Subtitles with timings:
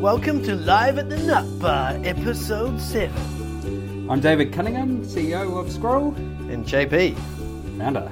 [0.00, 4.08] Welcome to Live at the Nut Bar, Episode 7.
[4.10, 6.14] I'm David Cunningham, CEO of Squirrel,
[6.50, 7.16] And JB.
[7.78, 8.08] founder.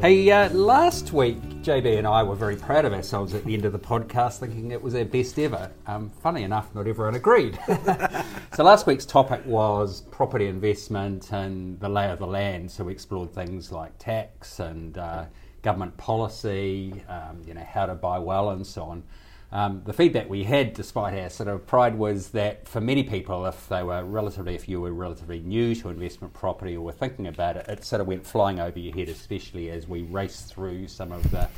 [0.00, 3.64] Hey, uh, last week JB and I were very proud of ourselves at the end
[3.64, 5.70] of the podcast, thinking it was our best ever.
[5.86, 7.58] Um, funny enough, not everyone agreed.
[8.54, 12.70] so last week's topic was property investment and the lay of the land.
[12.70, 15.24] So we explored things like tax and uh,
[15.64, 19.02] government policy, um, you know, how to buy well, and so on.
[19.50, 23.46] Um, the feedback we had, despite our sort of pride, was that for many people,
[23.46, 27.26] if they were relatively, if you were relatively new to investment property or were thinking
[27.26, 30.88] about it, it sort of went flying over your head, especially as we raced through
[30.88, 31.48] some of the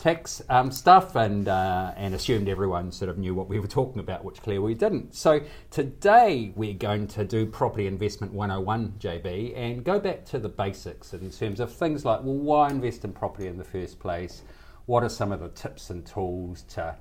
[0.00, 4.00] tax um, stuff and uh, and assumed everyone sort of knew what we were talking
[4.00, 5.14] about, which clearly we didn't.
[5.14, 5.40] So
[5.70, 11.12] today we're going to do property investment 101, JB, and go back to the basics
[11.12, 14.42] in terms of things like, well, why invest in property in the first place?
[14.86, 16.96] What are some of the tips and tools to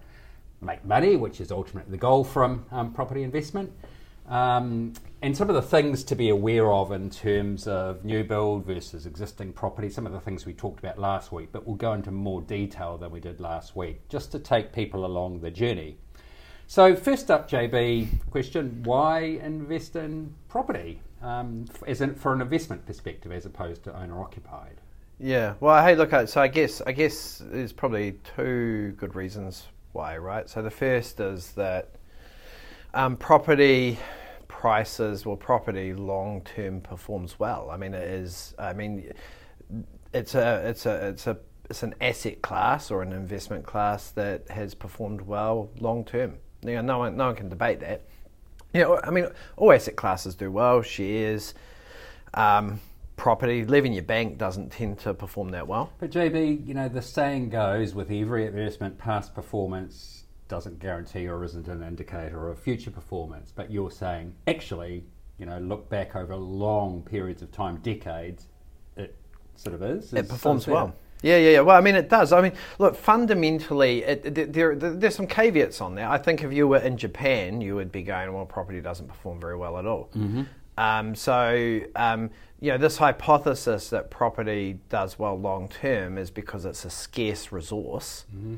[0.62, 3.72] make money, which is ultimately the goal from um, property investment.
[4.30, 8.66] Um, and some of the things to be aware of in terms of new build
[8.66, 11.94] versus existing property, some of the things we talked about last week, but we'll go
[11.94, 15.98] into more detail than we did last week, just to take people along the journey.
[16.68, 22.86] So, first up, JB, question why invest in property um, as in, for an investment
[22.86, 24.80] perspective as opposed to owner occupied?
[25.20, 30.18] Yeah, well, hey, look, so I guess I guess there's probably two good reasons why,
[30.18, 30.48] right?
[30.48, 31.96] So the first is that
[32.94, 33.98] um, property
[34.48, 37.70] prices, well, property long term performs well.
[37.72, 38.54] I mean, it is.
[38.60, 39.12] I mean,
[40.14, 41.38] it's a it's a it's a
[41.70, 46.38] it's an asset class or an investment class that has performed well long term.
[46.62, 48.04] You know, no one no one can debate that.
[48.74, 50.82] You know, I mean, all asset classes do well.
[50.82, 51.54] Shares.
[52.34, 52.80] Um,
[53.16, 55.92] property, leaving your bank doesn't tend to perform that well.
[56.00, 61.44] But JB, you know, the saying goes with every investment, past performance doesn't guarantee or
[61.46, 63.54] isn't an indicator of future performance.
[63.56, 65.06] But you're saying, actually,
[65.38, 68.48] you know, look back over long periods of time, decades,
[68.98, 69.16] it
[69.56, 70.12] sort of is.
[70.12, 70.94] It performs well.
[71.22, 71.60] Yeah, yeah, yeah.
[71.62, 72.32] Well, I mean, it does.
[72.32, 76.10] I mean, look, fundamentally, it, it, there, there's some caveats on there.
[76.10, 79.40] I think if you were in Japan, you would be going, well, property doesn't perform
[79.40, 80.10] very well at all.
[80.16, 80.44] Mm-hmm.
[80.78, 82.30] Um, so, um,
[82.62, 87.52] you know, this hypothesis that property does well long term is because it's a scarce
[87.52, 88.56] resource, mm-hmm.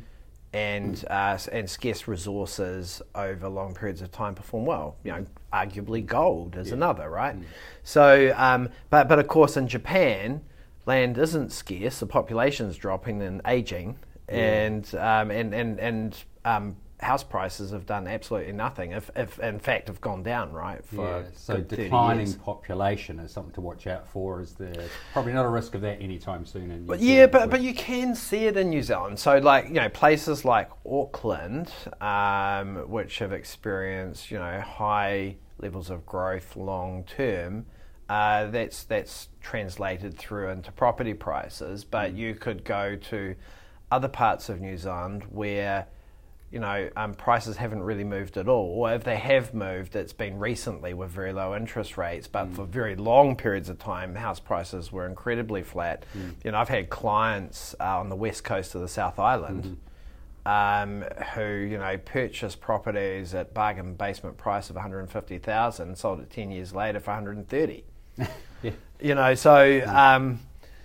[0.54, 4.98] And uh, and scarce resources over long periods of time perform well.
[5.04, 6.74] You know, arguably gold is yeah.
[6.76, 7.40] another, right?
[7.40, 7.46] Mm.
[7.84, 10.42] So, um, but but of course, in Japan,
[10.86, 12.00] land isn't scarce.
[12.00, 13.98] The population is dropping and aging,
[14.30, 14.36] yeah.
[14.36, 18.92] and, um, and and and um, house prices have done absolutely nothing.
[18.92, 20.86] If, if in fact have gone down, right?
[20.86, 24.40] For yeah, so declining population is something to watch out for.
[24.40, 26.70] Is there probably not a risk of that anytime soon?
[26.72, 29.18] In New but yeah, but but you can see it in New Zealand.
[29.20, 35.90] So like you know places like Auckland, um, which have experienced you know high levels
[35.90, 37.66] of growth long term.
[38.10, 42.18] Uh, that's that's translated through into property prices, but mm.
[42.18, 43.36] you could go to
[43.90, 45.88] other parts of New Zealand where
[46.52, 48.66] you know, um, prices haven't really moved at all.
[48.76, 52.28] Or if they have moved, it's been recently with very low interest rates.
[52.28, 52.56] But mm.
[52.56, 56.06] for very long periods of time, house prices were incredibly flat.
[56.16, 56.36] Mm.
[56.44, 59.64] You know, I've had clients uh, on the west coast of the South Island.
[59.64, 59.74] Mm-hmm.
[60.44, 61.04] Um,
[61.36, 66.50] who you know purchased properties at bargain basement price of 150,000 and sold it 10
[66.50, 67.84] years later for 130.
[68.64, 68.72] yeah.
[69.00, 70.40] You know, so um,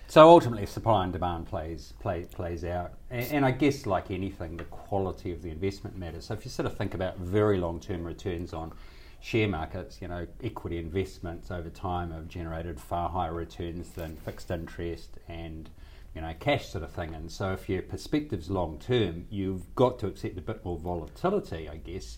[0.07, 4.57] so ultimately, supply and demand plays play, plays out, and, and, I guess like anything,
[4.57, 6.25] the quality of the investment matters.
[6.25, 8.73] So if you sort of think about very long term returns on
[9.19, 14.49] share markets, you know, equity investments over time have generated far higher returns than fixed
[14.49, 15.69] interest and
[16.15, 17.13] you know cash sort of thing.
[17.13, 21.67] And so if your perspective's long term, you've got to accept a bit more volatility,
[21.67, 22.17] I guess.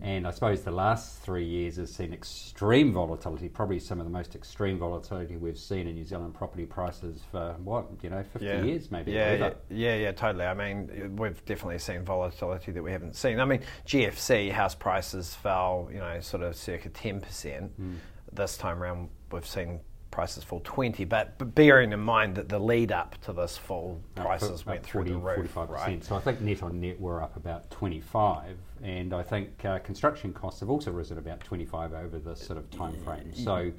[0.00, 4.12] And I suppose the last three years has seen extreme volatility, probably some of the
[4.12, 8.46] most extreme volatility we've seen in New Zealand property prices for what, you know, 50
[8.46, 8.62] yeah.
[8.62, 9.10] years maybe.
[9.10, 10.44] Yeah, yeah, yeah, yeah, totally.
[10.44, 13.40] I mean, we've definitely seen volatility that we haven't seen.
[13.40, 17.22] I mean, GFC house prices fell, you know, sort of circa 10%.
[17.22, 17.96] Mm.
[18.32, 19.80] This time around, we've seen
[20.18, 24.00] prices fall 20, but, but, bearing in mind that the lead up to this fall,
[24.16, 25.54] prices went through 40, the roof.
[25.54, 25.68] 45%.
[25.68, 26.04] Right?
[26.04, 30.32] So I think net on net we're up about 25, and I think uh, construction
[30.32, 33.32] costs have also risen about 25 over this sort of time frame.
[33.32, 33.70] So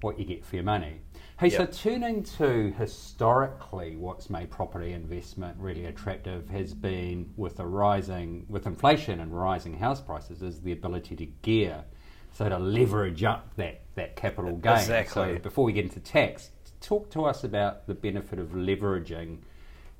[0.00, 1.02] what you get for your money.
[1.38, 1.74] Hey, yep.
[1.74, 8.46] so turning to historically what's made property investment really attractive has been with the rising,
[8.48, 11.84] with inflation and rising house prices, is the ability to gear
[12.32, 14.74] so to leverage up that, that capital gain.
[14.74, 15.34] Exactly.
[15.34, 16.50] So before we get into tax,
[16.80, 19.38] talk to us about the benefit of leveraging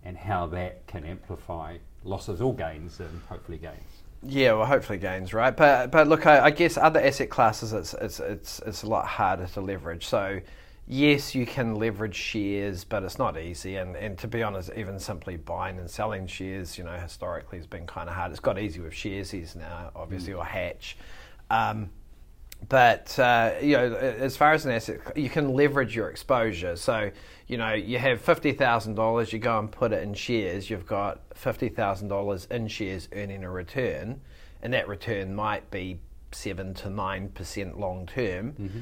[0.04, 4.02] and how that can amplify losses or gains and hopefully gains.
[4.24, 5.56] Yeah, well, hopefully gains, right?
[5.56, 9.04] But but look, I, I guess other asset classes, it's it's it's it's a lot
[9.04, 10.06] harder to leverage.
[10.06, 10.40] So
[10.86, 13.76] yes, you can leverage shares, but it's not easy.
[13.76, 17.66] And, and to be honest, even simply buying and selling shares, you know, historically has
[17.66, 18.30] been kind of hard.
[18.30, 20.38] It's got easy with Sharesies now, obviously, mm.
[20.38, 20.96] or Hatch.
[21.50, 21.90] Um,
[22.68, 26.76] but uh, you know, as far as an asset, you can leverage your exposure.
[26.76, 27.10] So
[27.46, 30.70] you know, you have fifty thousand dollars, you go and put it in shares.
[30.70, 34.20] You've got fifty thousand dollars in shares earning a return,
[34.62, 36.00] and that return might be
[36.30, 38.52] seven to nine percent long term.
[38.52, 38.80] Mm-hmm.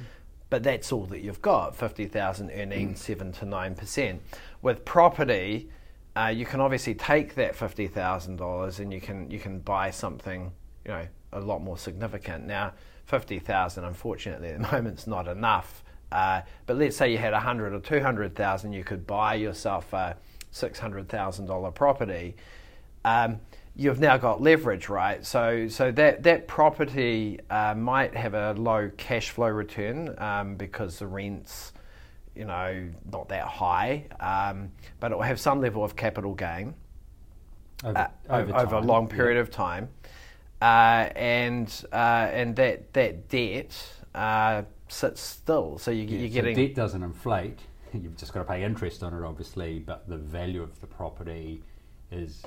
[0.50, 1.74] But that's all that you've got.
[1.76, 2.96] Fifty thousand earning mm.
[2.96, 4.20] seven to nine percent.
[4.62, 5.70] With property,
[6.16, 9.90] uh, you can obviously take that fifty thousand dollars and you can you can buy
[9.90, 10.52] something,
[10.84, 12.46] you know, a lot more significant.
[12.46, 12.72] Now
[13.10, 15.82] 50,000, unfortunately, at the moment, is not enough.
[16.12, 20.16] Uh, but let's say you had 100 or 200,000, you could buy yourself a
[20.52, 22.36] $600,000 property.
[23.04, 23.40] Um,
[23.76, 25.24] you've now got leverage, right?
[25.24, 30.98] So, so that that property uh, might have a low cash flow return um, because
[30.98, 31.72] the rents,
[32.34, 36.74] you know, not that high, um, but it will have some level of capital gain
[37.84, 39.42] over, uh, over, over, a long period yeah.
[39.42, 39.88] of time
[40.60, 43.76] and uh, and that that debt
[44.14, 45.78] uh, sits still.
[45.78, 47.58] So you, yeah, are getting so debt doesn't inflate.
[47.92, 51.62] You've just got to pay interest on it, obviously, but the value of the property
[52.10, 52.42] is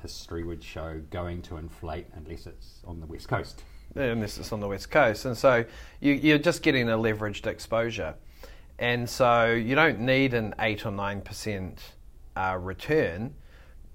[0.00, 3.62] history would show going to inflate unless it's on the west coast.
[3.94, 5.64] Unless it's on the west coast, and so
[6.00, 8.14] you, you're just getting a leveraged exposure,
[8.78, 11.80] and so you don't need an eight or nine percent
[12.36, 13.34] uh, return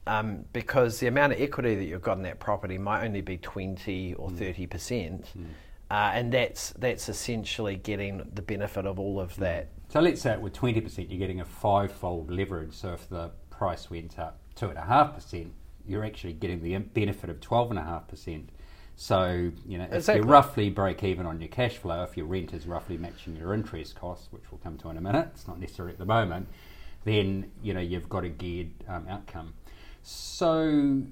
[0.08, 3.38] um, because the amount of equity that you've got in that property might only be
[3.38, 4.70] 20 or 30 mm.
[4.70, 5.32] percent.
[5.38, 5.46] Mm.
[5.92, 9.68] Uh, and that's that's essentially getting the benefit of all of that.
[9.90, 12.74] So let's say with twenty percent, you're getting a five-fold leverage.
[12.74, 15.52] So if the price went up two and a half percent,
[15.86, 18.52] you're actually getting the benefit of twelve and a half percent.
[18.96, 20.26] So you know, if exactly.
[20.26, 23.54] you roughly break even on your cash flow, if your rent is roughly matching your
[23.54, 26.48] interest costs, which we'll come to in a minute, it's not necessary at the moment,
[27.04, 29.56] then you know you've got a geared um, outcome.
[30.04, 31.04] So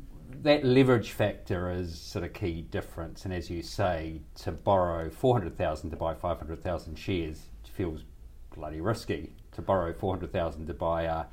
[0.42, 3.26] that leverage factor is sort of key difference.
[3.26, 7.50] And as you say, to borrow 400,000 to buy 500,000 shares
[7.80, 8.04] feels
[8.54, 9.32] bloody risky.
[9.54, 11.26] To borrow 400,000 to buy a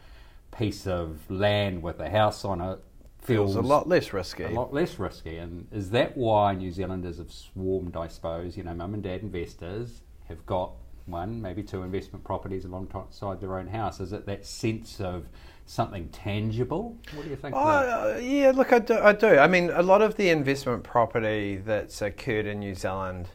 [0.57, 2.79] piece of land with a house on it
[3.19, 4.45] feels, feels a lot less risky.
[4.45, 5.39] A lot less risky.
[5.39, 9.23] And is that why New Zealanders have swarmed, I suppose, you know, mum and dad
[9.23, 10.71] investors have got
[11.07, 13.99] one, maybe two investment properties alongside their own house?
[13.99, 15.27] Is it that sense of
[15.67, 16.97] something tangible?
[17.15, 17.55] What do you think?
[17.55, 19.39] Uh, yeah, look, I do, I do.
[19.39, 23.29] I mean, a lot of the investment property that's occurred in New Zealand,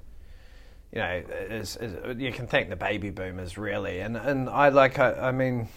[0.92, 4.98] you know, is, is you can thank the baby boomers really, and and I like,
[4.98, 5.68] I, I mean,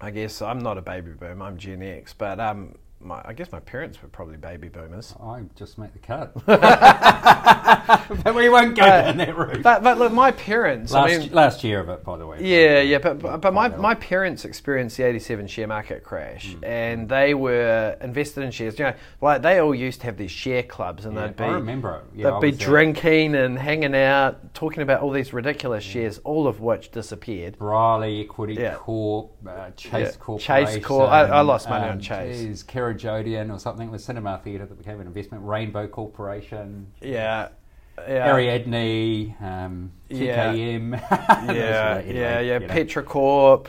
[0.00, 3.52] I guess I'm not a baby boomer, I'm Gen X, but um, my, I guess
[3.52, 5.14] my parents were probably baby boomers.
[5.22, 6.32] I just make the cut.
[8.24, 9.62] but we won't go uh, down that route.
[9.62, 10.92] But, but look, my parents.
[10.92, 12.38] Last, I mean, last year of it, by the way.
[12.40, 16.64] Yeah, yeah, but but, but my, my parents experienced the '87 share market crash, mm.
[16.66, 18.78] and they were invested in shares.
[18.78, 21.44] You know, like they all used to have these share clubs, and yeah, they'd be.
[21.44, 22.02] I remember.
[22.14, 25.92] Yeah, they'd be drinking and hanging out, talking about all these ridiculous yeah.
[25.92, 27.58] shares, all of which disappeared.
[27.58, 28.74] Brierley Equity yeah.
[28.74, 30.40] Corp, uh, Chase Corp.
[30.40, 31.10] Chase Corp.
[31.10, 32.40] I, I, lost money um, on Chase.
[32.40, 32.62] Geez,
[32.94, 35.44] Jodian or something with Cinema Theatre that became an investment.
[35.44, 36.86] Rainbow Corporation.
[37.00, 37.48] Yeah.
[37.98, 38.32] Yeah.
[38.32, 40.92] Ariadne, um, TKM.
[40.92, 42.58] Yeah, yeah, yeah, yeah.
[42.60, 43.68] Petrocorp.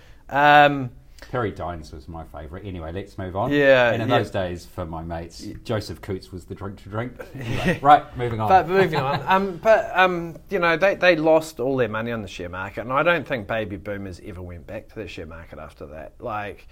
[0.30, 0.90] um,
[1.30, 2.64] Perry Dines was my favourite.
[2.64, 3.52] Anyway, let's move on.
[3.52, 3.92] Yeah.
[3.92, 4.18] And in yeah.
[4.18, 7.12] those days, for my mates, Joseph Coutts was the drink to drink.
[7.34, 8.48] Anyway, right, moving on.
[8.48, 9.22] But moving on.
[9.26, 12.80] Um, but um, you know, they, they lost all their money on the share market,
[12.80, 16.14] and I don't think baby boomers ever went back to the share market after that.
[16.18, 16.66] Like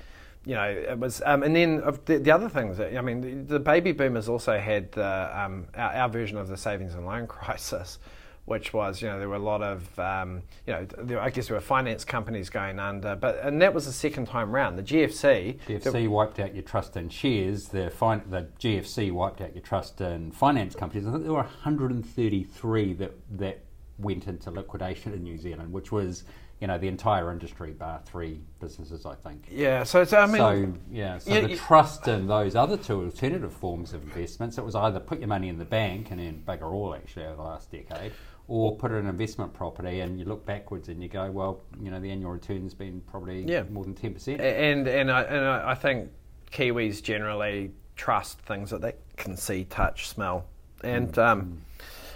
[0.45, 2.81] you know, it was, um, and then the, the, other things.
[2.81, 6.57] I mean, the, the baby boomers also had the, um, our, our, version of the
[6.57, 7.99] savings and loan crisis,
[8.45, 11.49] which was, you know, there were a lot of, um, you know, there, I guess
[11.49, 14.79] there were finance companies going under, but and that was the second time round.
[14.79, 17.69] The GFC, GFC the, wiped out your trust in shares.
[17.69, 21.07] The fin- the GFC wiped out your trust in finance companies.
[21.07, 23.65] I think there were 133 that that
[23.99, 26.25] went into liquidation in New Zealand, which was
[26.61, 29.47] you know the entire industry, bar three businesses, I think.
[29.51, 31.57] Yeah, so it's, I mean, so yeah, so yeah, the yeah.
[31.57, 35.49] trust in those other two alternative forms of investments, it was either put your money
[35.49, 38.13] in the bank and then bugger all actually over the last decade,
[38.49, 41.91] or put it in investment property, and you look backwards and you go, well, you
[41.93, 43.63] know, the annual return's been probably yeah.
[43.71, 44.41] more than ten percent.
[44.41, 46.11] And and I, and I think
[46.51, 50.47] Kiwis generally trust things that they can see, touch, smell,
[50.83, 51.25] and mm.
[51.25, 51.63] um,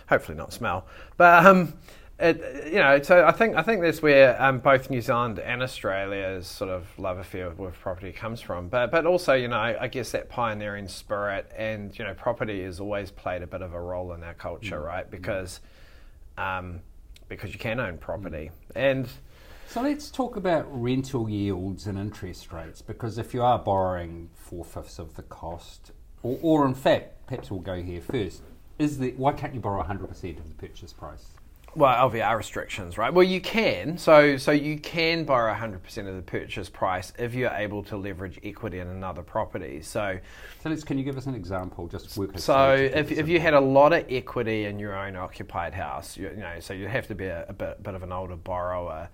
[0.09, 1.47] hopefully not smell, but.
[1.47, 1.75] Um,
[2.23, 5.61] it, you know, so I think I think that's where um, both New Zealand and
[5.61, 8.69] Australia's sort of love affair with property comes from.
[8.69, 12.79] But but also, you know, I guess that pioneering spirit and you know, property has
[12.79, 14.85] always played a bit of a role in our culture, mm.
[14.85, 15.11] right?
[15.11, 15.61] Because
[16.39, 16.81] um,
[17.29, 18.77] because you can own property mm.
[18.77, 19.09] and.
[19.67, 24.67] So let's talk about rental yields and interest rates because if you are borrowing four
[24.67, 28.43] fifths of the cost, or, or in fact, perhaps we'll go here first,
[28.79, 31.25] is the, why can't you borrow 100% of the purchase price?
[31.75, 33.13] Well, LVR restrictions, right?
[33.13, 33.97] Well, you can.
[33.97, 38.39] So, so you can borrow 100% of the purchase price if you're able to leverage
[38.45, 39.81] equity in another property.
[39.81, 40.19] So,
[40.63, 41.89] so let's, can you give us an example?
[41.89, 42.39] Just work.
[42.39, 46.29] So, if, if you had a lot of equity in your own occupied house, you,
[46.29, 49.09] you know, so you have to be a, a bit, bit of an older borrower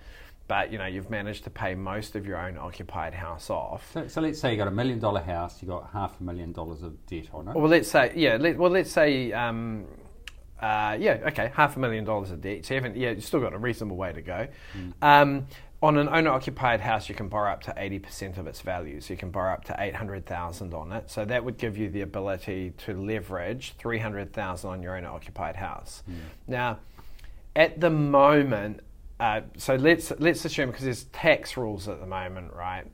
[0.48, 3.92] but you know you've managed to pay most of your own occupied house off.
[3.92, 6.52] So, so let's say you got a million dollar house, you got half a million
[6.52, 7.54] dollars of debt on it.
[7.54, 8.38] Well, let's say yeah.
[8.40, 9.84] Let, well, let's say um,
[10.60, 12.64] uh, yeah, okay, half a million dollars of debt.
[12.64, 14.48] So you yeah, you've still got a reasonable way to go.
[14.76, 14.92] Mm.
[15.02, 15.46] Um,
[15.80, 19.00] on an owner-occupied house, you can borrow up to 80% of its value.
[19.00, 21.08] So you can borrow up to 800,000 on it.
[21.08, 26.02] So that would give you the ability to leverage 300,000 on your owner-occupied house.
[26.10, 26.14] Mm.
[26.48, 26.78] Now,
[27.54, 28.80] at the moment,
[29.20, 32.84] uh, so let's let's assume because there's tax rules at the moment, right?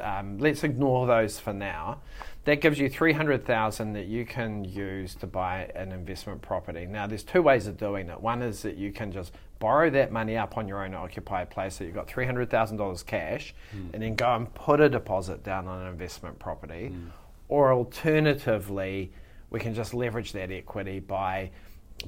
[0.00, 2.00] Um, let's ignore those for now.
[2.44, 6.86] That gives you 300,000 that you can use to buy an investment property.
[6.86, 8.20] Now, there's two ways of doing it.
[8.20, 11.76] One is that you can just borrow that money up on your own occupied place,
[11.76, 13.94] so you've got $300,000 cash, mm.
[13.94, 16.90] and then go and put a deposit down on an investment property.
[16.92, 17.10] Mm.
[17.48, 19.12] Or alternatively,
[19.50, 21.50] we can just leverage that equity by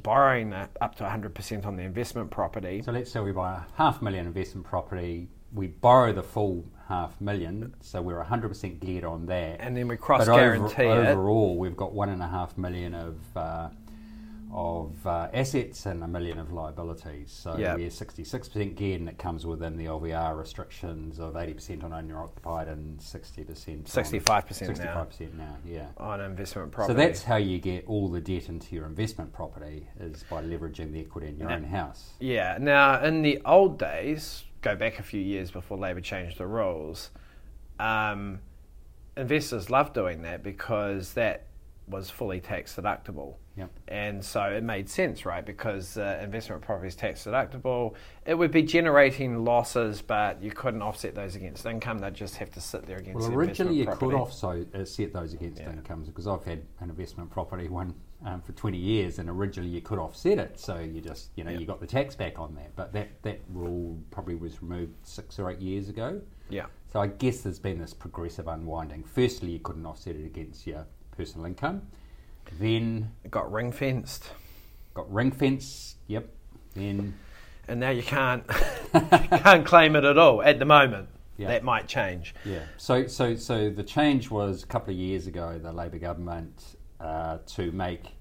[0.03, 2.83] borrowing up to 100% on the investment property.
[2.83, 7.21] So let's say we buy a half million investment property, we borrow the full half
[7.21, 9.61] million, so we're 100% geared on that.
[9.61, 12.95] And then we cross but guarantee over, Overall, we've got one and a half million
[12.95, 13.69] of uh,
[14.55, 17.33] of uh, assets and a million of liabilities.
[17.33, 17.77] So yep.
[17.77, 22.69] we're 66% geared, and it comes within the LVR restrictions of 80% on owner occupied
[22.69, 23.45] and 60%.
[23.45, 25.05] 65% 65% now.
[25.05, 25.87] 65% now, yeah.
[25.99, 26.95] On investment property.
[26.95, 30.93] So that's how you get all the debt into your investment property is by leveraging
[30.93, 32.13] the equity in your own house.
[32.21, 32.57] Yeah.
[32.61, 37.11] Now, in the old days, go back a few years before Labor changed the rules,
[37.79, 38.41] um,
[39.17, 41.47] investors loved doing that because that
[41.87, 43.35] was fully tax deductible.
[43.57, 43.71] Yep.
[43.89, 45.45] And so it made sense, right?
[45.45, 47.95] Because uh, investment property is tax deductible.
[48.27, 51.99] It would be generating losses, but you couldn't offset those against income.
[51.99, 53.21] They'd just have to sit there against.
[53.21, 54.07] Well, the originally you property.
[54.07, 55.71] could offset uh, those against yeah.
[55.71, 57.95] incomes because I've had an investment property one
[58.25, 61.51] um, for 20 years, and originally you could offset it, so you just you know
[61.51, 61.61] yep.
[61.61, 62.75] you got the tax back on that.
[62.77, 66.21] But that that rule probably was removed six or eight years ago.
[66.49, 66.67] Yeah.
[66.93, 69.05] So I guess there's been this progressive unwinding.
[69.05, 71.83] Firstly, you couldn't offset it against your personal income.
[72.59, 74.31] Then it got ring fenced.
[74.95, 75.97] Got ring fenced.
[76.07, 76.29] Yep.
[76.75, 77.15] Then
[77.69, 78.45] and now you can't
[78.95, 81.09] you can't claim it at all at the moment.
[81.37, 81.49] Yeah.
[81.49, 82.35] That might change.
[82.45, 82.61] Yeah.
[82.77, 85.59] So so so the change was a couple of years ago.
[85.61, 88.14] The Labor government uh, to make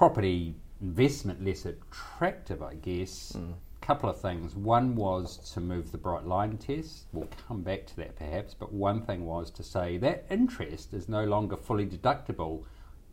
[0.00, 3.34] property investment less attractive, I guess.
[3.36, 4.54] Mm couple of things.
[4.54, 7.06] One was to move the bright line test.
[7.12, 11.08] We'll come back to that perhaps, but one thing was to say that interest is
[11.08, 12.64] no longer fully deductible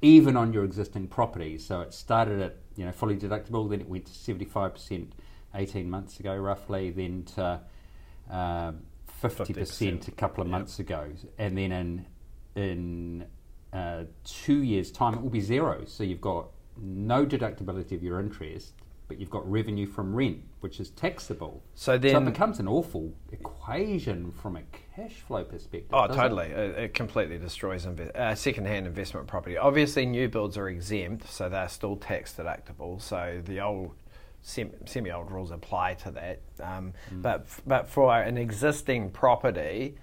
[0.01, 1.57] even on your existing property.
[1.57, 5.13] So it started at you know fully deductible, then it went to seventy five percent
[5.55, 7.61] eighteen months ago, roughly, then to
[8.29, 8.71] uh,
[9.07, 10.51] fifty percent a couple of yep.
[10.51, 12.05] months ago, and then in
[12.55, 13.25] in
[13.73, 15.85] uh, two years' time it will be zero.
[15.85, 16.49] So you've got
[16.81, 18.73] no deductibility of your interest
[19.07, 21.63] but you've got revenue from rent, which is taxable.
[21.75, 24.63] So then so it becomes an awful equation from a
[24.95, 25.89] cash flow perspective.
[25.93, 26.47] Oh, totally!
[26.47, 26.77] It?
[26.77, 26.93] it?
[26.93, 29.57] completely destroys inve- uh, second-hand investment property.
[29.57, 33.01] Obviously, new builds are exempt, so they're still tax deductible.
[33.01, 33.95] So the old
[34.41, 36.41] semi-old rules apply to that.
[36.61, 37.21] Um, mm.
[37.21, 39.95] But but for an existing property,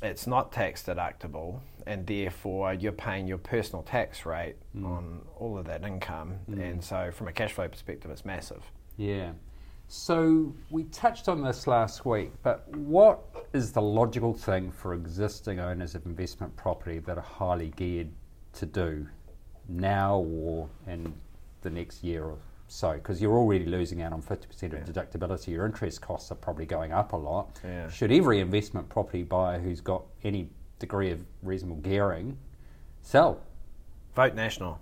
[0.00, 4.84] it's not tax deductible and therefore you're paying your personal tax rate mm.
[4.84, 6.34] on all of that income.
[6.48, 6.70] Mm.
[6.70, 8.62] And so, from a cash flow perspective, it's massive.
[8.96, 9.32] Yeah.
[9.88, 13.20] So, we touched on this last week, but what
[13.54, 18.10] is the logical thing for existing owners of investment property that are highly geared
[18.52, 19.06] to do
[19.66, 21.14] now or in
[21.62, 22.92] the next year or so?
[22.92, 24.80] Because you're already losing out on 50% of yeah.
[24.80, 25.48] deductibility.
[25.48, 27.58] Your interest costs are probably going up a lot.
[27.64, 27.88] Yeah.
[27.88, 32.38] Should every investment property buyer who's got any degree of reasonable gearing,
[33.02, 33.40] sell.
[34.14, 34.80] Vote National.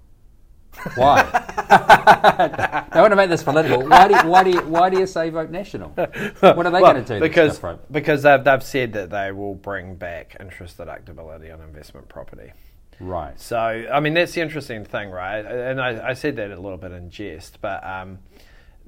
[0.94, 1.22] Why?
[2.92, 3.82] they want to make this political.
[3.86, 5.90] Why do you, why do you, why do you say vote national?
[5.90, 7.20] What are they well, going to do?
[7.20, 7.60] Because
[7.90, 12.52] because they've, they've said that they will bring back interest deductibility on investment property.
[13.00, 13.38] Right.
[13.40, 15.44] So I mean that's the interesting thing, right?
[15.44, 18.18] And I, I said that a little bit in jest, but um,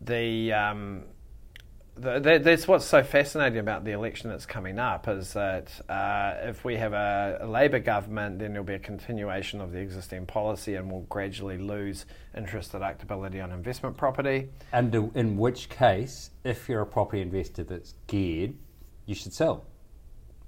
[0.00, 1.04] the, um,
[2.00, 6.76] that's what's so fascinating about the election that's coming up is that uh, if we
[6.76, 10.90] have a, a Labor government, then there'll be a continuation of the existing policy, and
[10.90, 14.48] we'll gradually lose interest deductibility on investment property.
[14.72, 18.54] And in which case, if you're a property investor that's geared,
[19.06, 19.64] you should sell.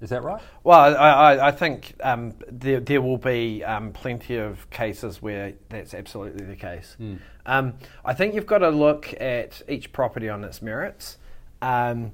[0.00, 0.40] Is that right?
[0.64, 5.52] Well, I, I, I think um, there, there will be um, plenty of cases where
[5.69, 6.97] that's absolutely the case.
[6.99, 7.19] Mm.
[7.45, 11.19] Um, I think you've got to look at each property on its merits.
[11.62, 12.12] Um,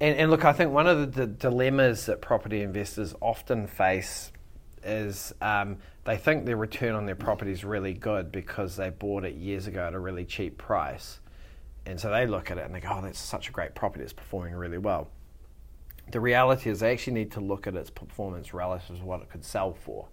[0.00, 4.32] and, and, look, I think one of the, the, dilemmas that property investors often face
[4.84, 9.24] is um, they think their return on their property is really good because they bought
[9.24, 11.20] it years ago at a really cheap price.
[11.84, 14.04] And so they look at it and they go, oh, that's such a great property,
[14.04, 15.10] it's performing really well
[16.10, 19.30] the reality is they actually need to look at its performance relative to what it
[19.30, 20.08] could sell for.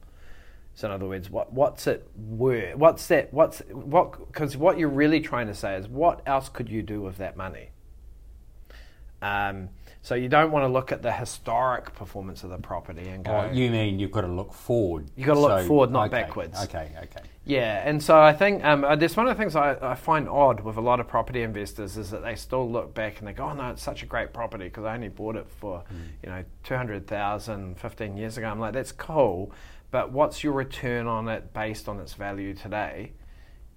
[0.73, 2.75] So in other words, what, what's it worth?
[2.75, 3.33] What's that?
[3.33, 4.27] What's what?
[4.27, 7.37] Because what you're really trying to say is, what else could you do with that
[7.37, 7.69] money?
[9.25, 9.69] Um,
[10.01, 13.31] so you don't want to look at the historic performance of the property and go.
[13.31, 15.09] Oh, you mean you've got to look forward?
[15.15, 16.63] You've got to look so, forward, not okay, backwards.
[16.65, 17.21] Okay, okay.
[17.43, 20.29] Yeah, and so I think um, uh, there's one of the things I, I, find
[20.29, 23.33] odd with a lot of property investors is that they still look back and they
[23.33, 26.07] go, "Oh no, it's such a great property because I only bought it for mm.
[26.21, 29.51] you know 200,000 15 years ago." I'm like, "That's cool,
[29.89, 33.13] but what's your return on it based on its value today?"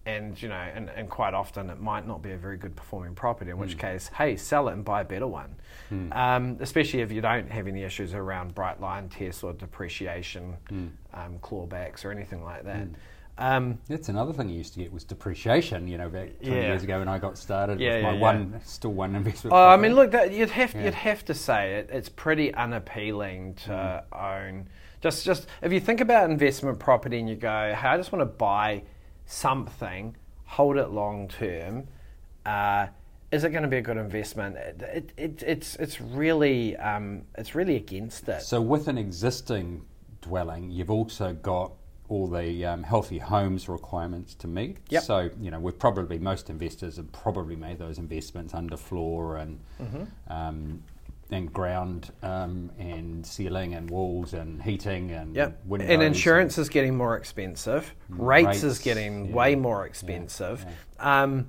[0.08, 3.14] And you know, and, and quite often it might not be a very good performing
[3.14, 3.50] property.
[3.50, 3.80] In which mm.
[3.80, 5.54] case, hey, sell it and buy a better one.
[5.92, 6.16] Mm.
[6.16, 10.90] Um, especially if you don't have any issues around bright line tests or depreciation, mm.
[11.14, 12.86] um, clawbacks or anything like that.
[12.86, 12.94] Hmm.
[13.40, 15.86] Um, That's another thing you used to get was depreciation.
[15.86, 16.68] You know, back twenty yeah.
[16.68, 19.54] years ago when I got started yeah, with my yeah, one, still one investment.
[19.54, 21.90] Oh, I mean, look, that, you'd have you'd have to say it.
[21.92, 24.02] It's pretty unappealing to mm.
[24.12, 24.66] own.
[25.00, 28.22] Just just if you think about investment property and you go, hey, I just want
[28.22, 28.82] to buy
[29.28, 31.86] something, hold it long term.
[32.44, 32.88] Uh,
[33.30, 34.56] is it going to be a good investment?
[34.56, 38.42] It, it, it, it's it's really um, it's really against it.
[38.42, 39.84] So with an existing
[40.22, 41.72] dwelling, you've also got
[42.08, 44.78] all the um, healthy homes requirements to meet.
[44.88, 45.02] Yep.
[45.02, 49.60] So you know we've probably most investors have probably made those investments under floor and
[49.78, 50.32] mm-hmm.
[50.32, 50.82] um,
[51.30, 55.60] and ground um, and ceiling and walls and heating and yep.
[55.66, 55.90] windows.
[55.90, 57.94] And insurance and is getting more expensive.
[58.08, 59.34] Rates, rates is getting yeah.
[59.34, 60.64] way more expensive.
[60.64, 60.74] Yeah.
[60.98, 61.22] Yeah.
[61.22, 61.46] Um,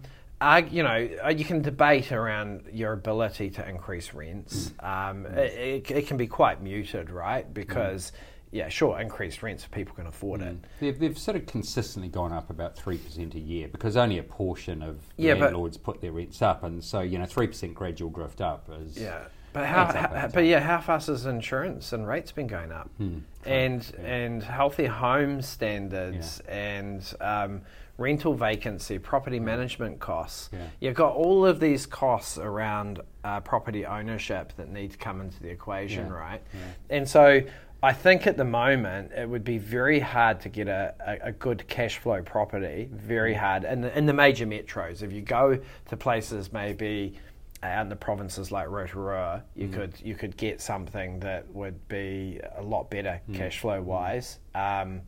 [0.71, 4.71] you know, uh, you can debate around your ability to increase rents.
[4.81, 5.09] Mm.
[5.09, 5.37] Um, mm.
[5.37, 7.51] It, it, can be quite muted, right?
[7.53, 8.15] Because mm
[8.51, 10.47] yeah, sure, increased rents if people can afford mm.
[10.47, 10.57] it.
[10.79, 14.81] They've, they've, sort of consistently gone up about 3% a year because only a portion
[14.81, 16.63] of landlords put their rents up.
[16.63, 18.97] And so, you know, 3% gradual drift up is.
[18.97, 19.25] Yeah.
[19.51, 22.89] But how, how but yeah, how fast has insurance and rates been going up?
[22.97, 23.19] Hmm.
[23.45, 24.05] And yeah.
[24.05, 26.53] and healthy home standards yeah.
[26.53, 27.61] and um,
[27.97, 30.49] rental vacancy, property management costs.
[30.53, 30.59] Yeah.
[30.79, 35.41] You've got all of these costs around uh, property ownership that need to come into
[35.41, 36.41] the equation, right?
[36.89, 37.41] And so
[37.81, 41.31] I think at the moment it would be very hard to get a, a, a,
[41.31, 43.39] good cash flow property, very mm.
[43.39, 43.63] hard.
[43.63, 45.57] In the, in the major metros, if you go
[45.89, 47.17] to places maybe
[47.63, 49.73] out in the provinces like Rotorua, you mm.
[49.73, 53.35] could you could get something that would be a lot better mm.
[53.35, 54.39] cash flow wise.
[54.55, 55.01] Um,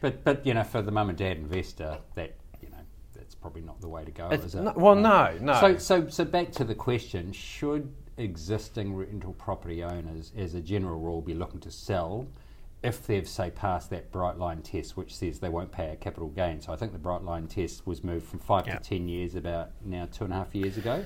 [0.00, 2.78] but but you know, for the mum and dad investor, that you know
[3.14, 4.62] that's probably not the way to go, is it?
[4.62, 5.60] No, well, no, no.
[5.60, 10.98] So so so back to the question: Should existing rental property owners, as a general
[10.98, 12.26] rule, be looking to sell
[12.82, 16.28] if they've, say, passed that bright line test, which says they won't pay a capital
[16.28, 16.60] gain.
[16.60, 19.70] So I think the bright line test was moved from five to ten years about
[19.84, 21.04] now two and a half years ago.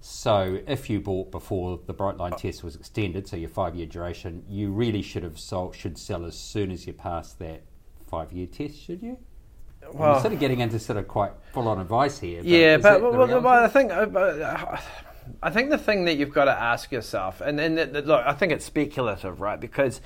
[0.00, 4.44] So if you bought before the Brightline test was extended, so your five year duration,
[4.48, 7.62] you really should have sold, should sell as soon as you pass that
[8.06, 9.18] five year test, should you?
[9.92, 12.42] Well, I'm sort of getting into sort of quite full on advice here.
[12.42, 13.92] But yeah, but, well, well, I think.
[13.92, 14.80] Uh, uh,
[15.42, 18.52] I think the thing that you've got to ask yourself, and, and look, I think
[18.52, 19.60] it's speculative, right?
[19.60, 20.00] Because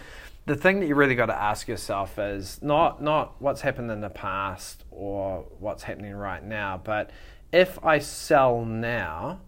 [0.45, 4.01] the thing that you really got to ask yourself is not not what's happened in
[4.01, 7.11] the past or what's happening right now, but
[7.53, 9.41] if I sell now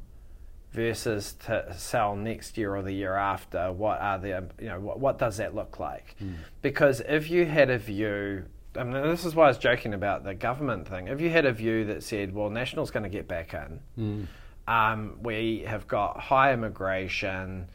[0.76, 5.00] versus to sell next year or the year after, what are the you know what,
[5.00, 6.14] what does that look like?
[6.22, 6.34] Mm.
[6.62, 8.44] Because if you had a view
[8.76, 11.08] I mean, this is why I was joking about the government thing.
[11.08, 14.26] If you had a view that said, well, National's going to get back in, mm.
[14.68, 17.68] Um, we have got high immigration.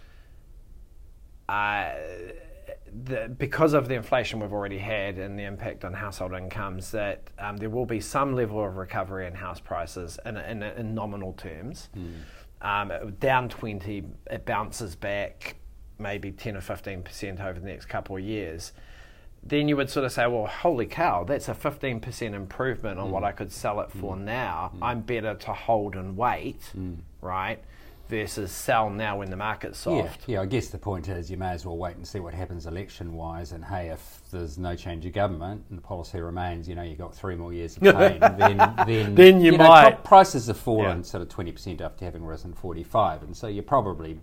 [1.48, 1.92] Uh,
[3.06, 7.24] the, because of the inflation we've already had and the impact on household incomes, that
[7.40, 11.34] um, there will be some level of recovery in house prices in, in, in nominal
[11.34, 11.90] terms.
[11.98, 12.12] Mm.
[12.62, 15.56] Um, down 20, it bounces back
[15.98, 18.72] maybe 10 or 15% over the next couple of years.
[19.44, 23.12] then you would sort of say, well, holy cow, that's a 15% improvement on Mm.
[23.12, 24.72] what I could sell it for now.
[24.84, 26.98] I'm better to hold and wait, Mm.
[27.22, 27.60] right?
[28.12, 30.28] Versus sell now when the market's Yeah, soft.
[30.28, 30.42] yeah.
[30.42, 33.14] I guess the point is you may as well wait and see what happens election
[33.14, 33.54] wise.
[33.54, 36.98] And hey, if there's no change of government and the policy remains, you know, you've
[36.98, 39.92] got three more years of pain, then then, Then you know, might.
[39.94, 41.04] pro- prices have fallen Yeah.
[41.04, 44.20] sort of twenty percent after having risen forty five, and so you're probably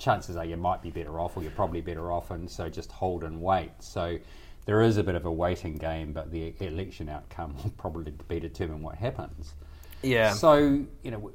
[0.00, 2.90] chances are you might be better off, or you're probably better off, and so just
[2.90, 3.70] hold and wait.
[3.78, 4.18] So.
[4.64, 8.38] There is a bit of a waiting game, but the election outcome will probably be
[8.38, 9.54] determine what happens.
[10.02, 10.32] Yeah.
[10.32, 11.30] So you know,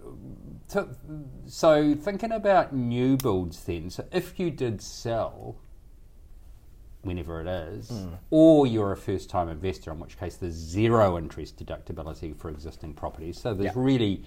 [0.69, 0.88] to,
[1.45, 3.89] so thinking about new builds, then.
[3.89, 5.58] So if you did sell,
[7.01, 8.10] whenever it is, hmm.
[8.30, 13.39] or you're a first-time investor, in which case there's zero interest deductibility for existing properties.
[13.39, 13.82] So there's Yeah.
[13.82, 14.23] really,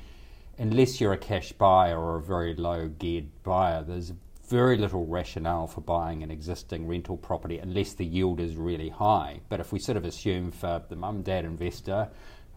[0.58, 4.12] unless you're a cash buyer or a very low geared buyer, there's
[4.48, 9.40] very little rationale for buying an existing rental property unless the yield is really high.
[9.48, 12.08] But if we sort of assume for the mum dad investor,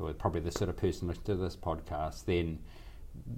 [0.04, 2.60] who are probably the sort of person listening to this podcast, then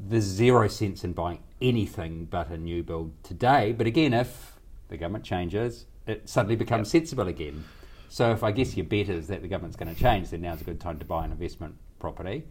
[0.07, 3.73] there's zero sense in buying anything but a new build today.
[3.73, 7.65] But again, if the government changes, it suddenly becomes sensible again.
[8.09, 10.61] So if I guess your bet is that the government's going to change, then now's
[10.61, 12.45] a good time to buy an investment property.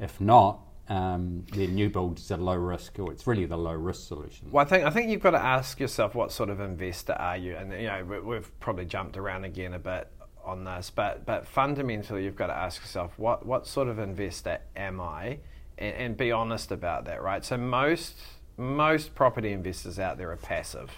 [0.00, 3.72] If not, um, then new build is a low risk, or it's really the low
[3.72, 4.50] risk solution.
[4.50, 7.36] Well, I think I think you've got to ask yourself what sort of investor are
[7.36, 10.10] you, and you know we've probably jumped around again a bit
[10.44, 14.58] on this, but but fundamentally you've got to ask yourself what what sort of investor
[14.76, 15.38] am I,
[15.78, 17.44] and, and be honest about that, right?
[17.44, 18.14] So most
[18.56, 20.90] most property investors out there are passive.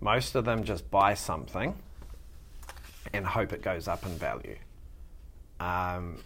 [0.00, 1.74] Most of them just buy something
[3.12, 4.56] and hope it goes up in value.
[5.60, 6.18] Um,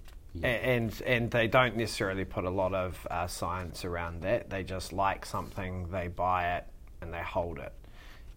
[0.43, 4.51] a- and and they don't necessarily put a lot of uh, science around that.
[4.51, 6.65] They just like something, they buy it,
[7.01, 7.73] and they hold it.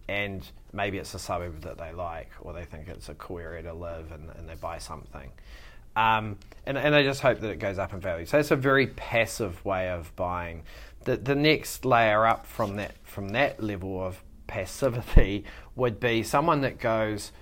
[0.08, 3.62] And maybe it's a suburb that they like, or they think it's a cool area
[3.62, 5.30] to live, and, and they buy something.
[5.96, 8.26] Um, and, and they just hope that it goes up in value.
[8.26, 10.64] So it's a very passive way of buying.
[11.04, 15.44] The, the next layer up from that from that level of passivity
[15.76, 17.32] would be someone that goes,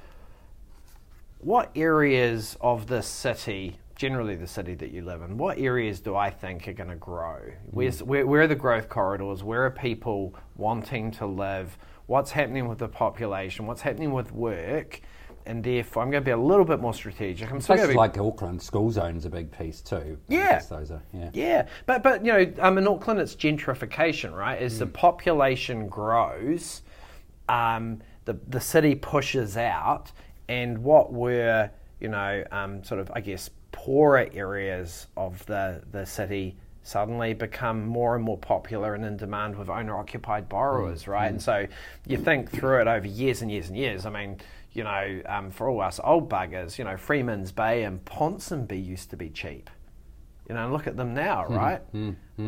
[1.39, 6.15] what areas of the city, generally the city that you live in, what areas do
[6.15, 7.41] I think are going to grow?
[7.71, 9.43] Where's, where, where are the growth corridors?
[9.43, 11.77] Where are people wanting to live?
[12.13, 13.67] What's happening with the population?
[13.67, 15.01] What's happening with work?
[15.47, 17.51] And therefore, I'm going to be a little bit more strategic.
[17.51, 20.19] I'm Places be like Auckland, school zone's a big piece too.
[20.29, 20.61] Yeah.
[20.69, 21.31] those are, yeah.
[21.33, 24.61] Yeah, but but you know, um, in Auckland, it's gentrification, right?
[24.61, 26.83] As the population grows,
[27.49, 30.13] um, the the city pushes out,
[30.51, 36.05] and what were you know, um, sort of I guess poorer areas of the the
[36.05, 41.29] city suddenly become more and more popular and in demand with owner occupied borrowers, right?
[41.29, 41.67] And so
[42.07, 44.07] you think through it over years and years and years.
[44.07, 44.39] I mean.
[44.75, 49.11] You know, um, for all us old buggers, you know, Freeman's Bay and Ponsonby used
[49.11, 49.69] to be cheap.
[50.49, 51.55] You know, look at them now, Hmm.
[51.55, 51.81] right?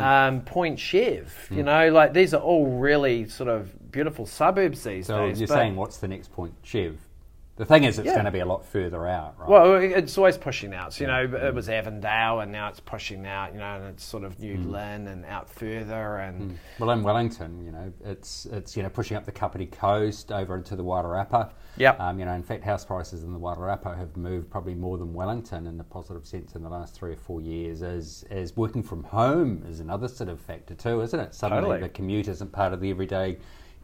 [0.01, 5.09] Um, Point Chev, you know, like these are all really sort of beautiful suburbs these
[5.09, 5.39] So days.
[5.39, 6.97] you're saying what's the next point, Chev?
[7.57, 8.15] The thing is, it's Yeah.
[8.15, 9.49] going to be a lot further out, right?
[9.49, 10.93] Well, it's always pushing out.
[10.93, 11.55] So, you know, it mm.
[11.55, 13.53] was Avondale, and now it's pushing out.
[13.53, 14.73] You know, and it's sort of New mm.
[14.73, 16.57] Lynn and out further, and mm.
[16.81, 20.57] Well, in Wellington, you know, it's it's you know pushing up the Kapiti coast over
[20.57, 21.53] into the Wairarapa.
[21.77, 22.01] Yep.
[22.01, 25.15] Um, you know, in fact, house prices in the Wairarapa have moved probably more than
[25.15, 27.83] Wellington in the positive sense in the last three or four years.
[27.83, 31.35] As as working from home is another sort of factor too, isn't it?
[31.35, 31.81] Suddenly Totally.
[31.81, 33.39] the commute isn't part of the everyday,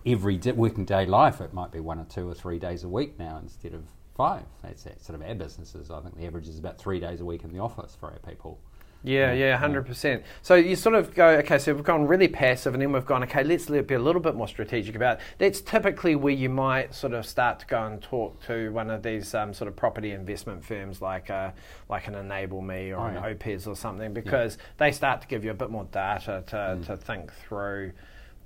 [0.06, 1.40] every working day life.
[1.40, 3.84] It might be one or two or three days a week now instead of
[4.14, 4.44] five.
[4.62, 5.90] That's sort of our businesses.
[5.90, 8.18] I think the average is about three days a week in the office for our
[8.18, 8.60] people.
[9.02, 10.24] Yeah, yeah, hundred percent.
[10.42, 13.22] So you sort of go, okay, so we've gone really passive, and then we've gone,
[13.22, 15.16] okay, let's be a little bit more strategic about.
[15.16, 15.22] It.
[15.38, 19.02] That's typically where you might sort of start to go and talk to one of
[19.02, 21.54] these um, sort of property investment firms, like a,
[21.88, 23.26] like an Enable Me or Oh, an yeah.
[23.30, 26.84] OPES or something, because they start to give you a bit more data to, Mm.
[26.84, 27.92] to think through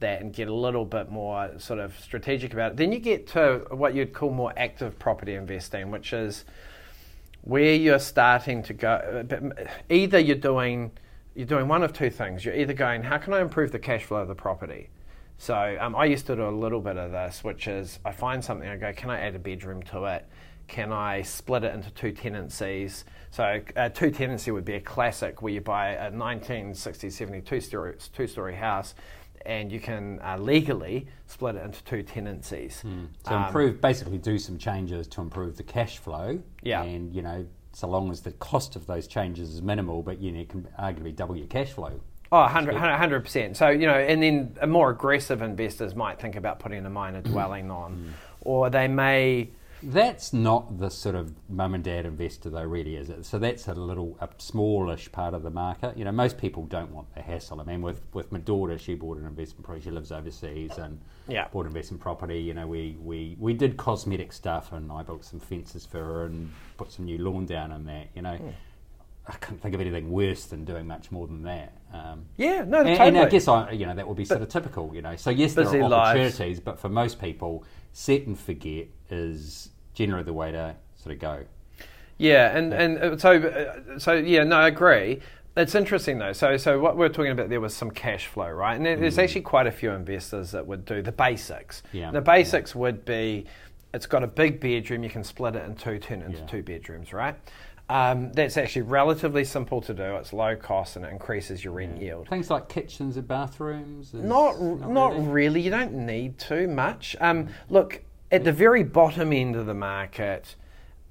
[0.01, 2.77] that and get a little bit more sort of strategic about it.
[2.77, 6.45] Then you get to what you'd call more active property investing, which is
[7.43, 9.25] where you're starting to go.
[9.89, 10.91] Either you're doing
[11.35, 12.45] you're doing one of two things.
[12.45, 14.89] You're either going how can i improve the cash flow of the property?
[15.39, 18.45] So um, i used to do a little bit of this which is i find
[18.45, 20.27] something i go can i add a bedroom to it?
[20.69, 23.05] Can i split it into two tenancies?
[23.31, 27.61] So a two tenancy would be a classic where you buy a 1960 70 two
[27.61, 28.95] story two story house
[29.47, 32.83] and you can uh, legally split it into two tenancies
[33.27, 36.41] So Um, improve, basically do some changes to improve the cash flow.
[36.63, 36.83] Yeah.
[36.83, 40.33] And, you know, so long as the cost of those changes is minimal, but, you
[40.33, 42.01] know, you can arguably double your cash flow.
[42.33, 43.57] Oh, 100 percent.
[43.57, 47.21] So you know, and then a more aggressive investors might think about putting a minor
[47.21, 49.51] dwelling on, or they may
[49.93, 53.25] That's not the sort of mum and dad investor, though, really, is it?
[53.25, 55.97] So that's a little, a smallish part of the market.
[55.97, 57.61] You know, most people don't want the hassle.
[57.61, 59.85] I mean, with, with my daughter, she bought an investment property.
[59.85, 61.49] She lives overseas and Yeah.
[61.53, 62.41] bought investment property.
[62.41, 66.25] You know, we, we, we did cosmetic stuff and I built some fences for her
[66.27, 68.09] and put some new lawn down and that.
[68.15, 68.39] You know,
[69.27, 71.73] I couldn't think of anything worse than doing much more than that.
[71.93, 73.09] Um, Yeah, no, and, totally.
[73.09, 74.95] and I guess I, you know that would be sort of typical.
[74.95, 75.95] You know, so yes, there are lives.
[75.95, 81.21] opportunities, but for most people, set and forget is generally the way to sort of
[81.21, 81.45] go.
[82.19, 85.21] Yeah, and and uh, so uh, so yeah, no, I agree.
[85.57, 86.33] It's interesting though.
[86.33, 88.75] So so what we're talking about there was some cash flow, right?
[88.77, 91.83] And there- there's actually quite a few investors that would do the basics.
[91.93, 92.11] Yeah.
[92.11, 93.47] The basics would be,
[93.93, 96.47] it's got a big bedroom, you can split it in two, turn it into Yeah.
[96.47, 97.37] two bedrooms, right?
[97.89, 100.17] Um, that's actually relatively simple to do.
[100.17, 102.29] It's low cost and it increases your rent yield.
[102.29, 104.15] Things like kitchens and bathrooms.
[104.15, 105.29] Is Not, not, really.
[105.29, 105.61] really.
[105.61, 107.15] You don't need too much.
[107.21, 108.01] Um, look,
[108.35, 110.57] at the very bottom end of the market,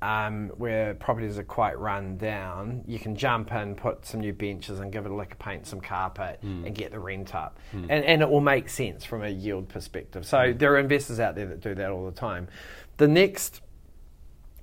[0.01, 4.81] um, where properties are quite run down, you can jump in, put some new benches,
[4.81, 6.65] and give it a lick of paint, some carpet, hmm.
[6.65, 7.57] and get the rent up.
[7.71, 7.85] Hmm.
[7.89, 10.25] And, and it will make sense from a yield perspective.
[10.25, 10.57] So hmm.
[10.57, 12.49] there are investors out there that do that all the time.
[12.97, 13.61] The next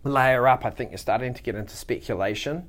[0.05, 2.69] layer up, I think you're starting to get into speculation.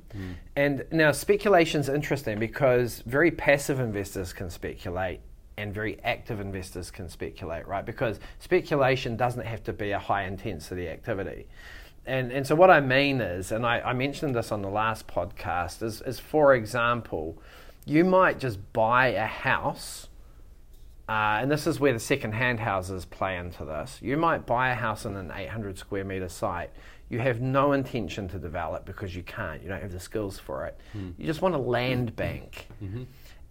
[0.56, 5.20] And now speculation's interesting because very passive investors can speculate
[5.56, 7.84] and very active investors can speculate, right?
[7.84, 11.46] Because speculation doesn't have to be a high intensity activity.
[12.06, 15.06] And, and so what I mean is, and I, I mentioned this on the last
[15.06, 17.38] podcast, is, is for example,
[17.84, 20.08] you might just buy a house
[21.08, 23.98] uh, and this is where the second-hand houses play into this.
[24.00, 26.70] You might buy a house in an 800 square meter site.
[27.10, 29.62] You have no intention to develop because you can't.
[29.62, 30.80] You don't have the skills for it.
[31.18, 32.68] You just want a land bank.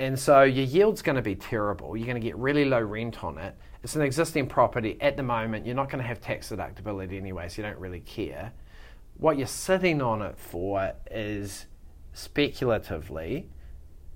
[0.02, 1.96] And so your yield's going to be terrible.
[1.96, 3.56] You're going to get really low rent on it.
[3.84, 5.64] It's an existing property at the moment.
[5.64, 8.52] You're not going to have tax deductibility anyway, so you don't really care.
[9.18, 11.68] What you're sitting on it for is
[12.14, 13.52] speculatively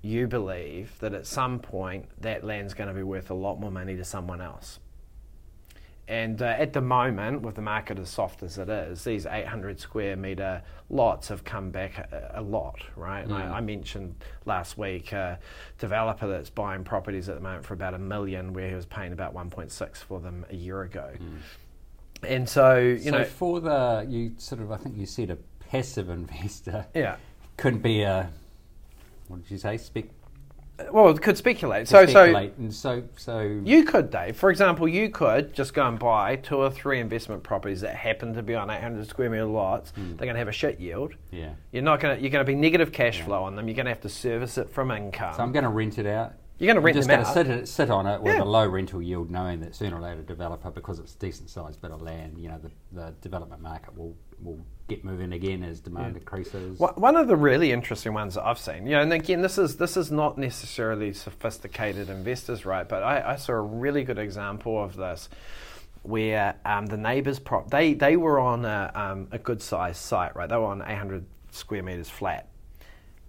[0.02, 3.70] you believe that at some point that land's going to be worth a lot more
[3.70, 4.80] money to someone else.
[6.08, 9.80] And uh, at the moment, with the market as soft as it is, these 800
[9.80, 13.24] square metre lots have come back a, a lot, right?
[13.24, 13.50] And I, mm.
[13.50, 14.14] I mentioned
[14.44, 15.40] last week a
[15.78, 19.12] developer that's buying properties at the moment for about a million, where he was paying
[19.12, 21.10] about 1.6 for them a year ago.
[21.18, 21.38] Mm.
[22.22, 25.36] And so, you so know, for the you sort of I think you said a
[25.70, 27.16] passive investor yeah.
[27.56, 28.30] couldn't be a
[29.28, 30.04] what did you say spec
[30.92, 31.88] Well, it could speculate.
[31.88, 34.36] So, so speculate and so so You could, Dave.
[34.36, 38.34] For example, you could just go and buy two or three investment properties that happen
[38.34, 39.90] to be on 800 square meter lots.
[39.92, 40.16] Hmm.
[40.16, 41.14] They're going to have a shit yield.
[41.30, 41.52] yeah.
[41.72, 42.22] You're not going to.
[42.22, 43.68] You're going to be negative cash flow on them.
[43.68, 45.34] You're going to have to service it from income.
[45.34, 46.34] So I'm going to rent it out.
[46.58, 47.34] You're gonna I'm rent just them out.
[47.34, 48.42] sit, sit on it with Yeah.
[48.42, 51.50] a low rental yield, knowing that sooner or later, a developer, because it's a decent
[51.50, 55.62] sized bit of land, you know, the, the development market will will get moving again
[55.62, 56.78] as demand increases.
[56.78, 59.76] One of the really interesting ones that I've seen, you know, and again, this is
[59.76, 62.88] this is not necessarily sophisticated investors, right?
[62.88, 65.28] But I, I saw a really good example of this,
[66.02, 70.34] where um, the neighbours prop they they were on a, um, a good sized site,
[70.34, 70.48] right?
[70.48, 72.48] They were on 800 square meters flat,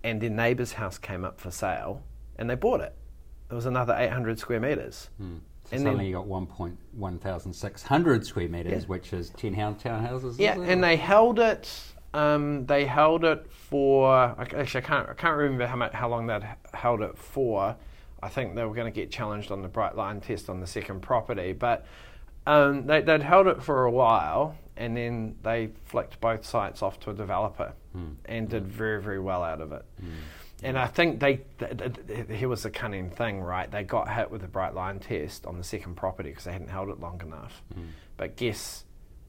[0.04, 2.04] and their neighbour's house came up for sale,
[2.38, 2.94] and they bought it.
[3.50, 5.10] It was another 800 square meters.
[5.20, 5.42] So and
[5.82, 8.88] suddenly then- you got 1.1600 square meters, Yeah.
[8.88, 10.36] which is 10 townhouses.
[10.40, 11.70] Yeah, and they held it.
[12.14, 16.26] Um, they held it for actually I can't I can't remember how much how long
[16.26, 16.40] they
[16.74, 17.76] held it for.
[18.24, 20.66] I think they were going to get challenged on the bright line test on the
[20.68, 21.86] second property, but
[22.48, 26.98] um, they, they'd held it for a while, and then they flicked both sites off
[27.02, 27.74] to a developer,
[28.26, 29.86] and did very very well out of it.
[30.64, 33.70] And I think they th- th- here was the cunning thing, right?
[33.70, 36.70] They got hit with the bright line test on the second property because they hadn't
[36.70, 37.62] held it long enough.
[37.78, 37.90] Mm.
[38.18, 38.84] But guess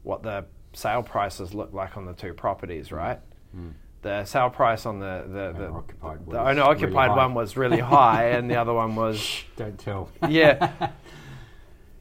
[0.05, 3.19] what the sale prices looked like on the two properties, right?
[3.55, 3.61] Mm.
[3.69, 3.73] Mm.
[4.01, 7.57] The sale price on the the, the, Owner-occupied the was owner occupied really one was
[7.57, 10.09] really high, and the other one was Don't tell.
[10.29, 10.91] yeah.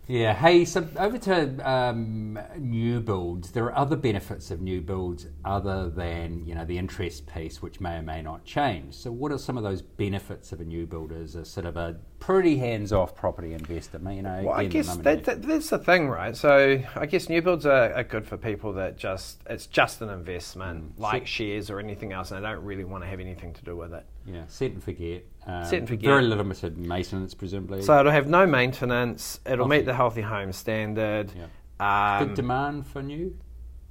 [0.07, 0.33] Yeah.
[0.33, 3.51] Hey, so over to um, new builds.
[3.51, 7.81] There are other benefits of new builds other than you know the interest piece, which
[7.81, 8.93] may or may not change.
[8.93, 11.75] So, what are some of those benefits of a new build as a sort of
[11.75, 13.99] a pretty hands-off property investor?
[14.09, 16.35] You know, Well, I guess that, that, that's the thing, right?
[16.35, 20.09] So I guess new builds are, are good for people that just it's just an
[20.09, 20.99] investment, Mm.
[21.01, 23.75] like shares or anything else, and they don't really want to have anything to do
[23.75, 24.05] with it.
[24.27, 25.23] Yeah, set and forget.
[25.45, 26.09] Um, Set and forget.
[26.09, 27.81] Very limited maintenance, presumably.
[27.81, 29.39] So it'll have no maintenance.
[29.45, 29.69] It'll Healthy.
[29.77, 31.31] meet the healthy home standard.
[31.79, 32.19] Yeah.
[32.19, 33.37] Um, Good demand for new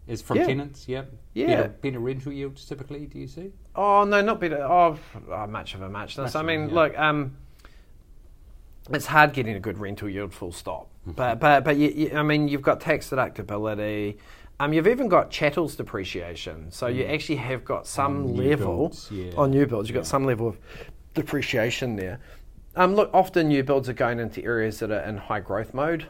[0.06, 0.46] is from Yeah.
[0.46, 0.86] tenants.
[0.86, 1.12] Yep.
[1.32, 1.46] Yeah.
[1.46, 3.06] Better, better rental yields typically.
[3.06, 3.52] Do you see?
[3.74, 4.62] Oh no, not better.
[4.62, 4.98] Oh,
[5.30, 6.34] oh much of a muchness.
[6.34, 6.74] Much I mean, yeah.
[6.74, 7.36] look, um,
[8.90, 10.34] it's hard getting a good rental yield.
[10.34, 10.90] Full stop.
[11.06, 14.16] But but but you, you, I mean, you've got tax deductibility.
[14.58, 18.30] Um, you've even got chattels depreciation, so you actually have got some Mm.
[18.30, 19.32] On level builds, yeah.
[19.36, 19.88] on new builds.
[19.88, 20.58] You've got some level of
[21.14, 22.20] depreciation there.
[22.74, 26.06] Um, look, often new builds are going into areas that are in high growth mode